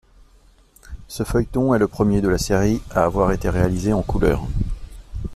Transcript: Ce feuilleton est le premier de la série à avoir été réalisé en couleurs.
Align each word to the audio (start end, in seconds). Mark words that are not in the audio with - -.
Ce 1.07 1.21
feuilleton 1.21 1.75
est 1.75 1.77
le 1.77 1.87
premier 1.87 2.21
de 2.21 2.27
la 2.27 2.39
série 2.39 2.81
à 2.89 3.03
avoir 3.03 3.33
été 3.33 3.49
réalisé 3.51 3.93
en 3.93 4.01
couleurs. 4.01 4.47